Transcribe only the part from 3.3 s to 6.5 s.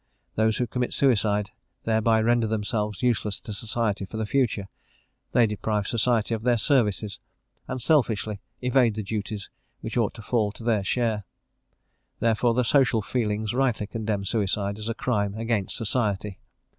to society for the future; they deprive society of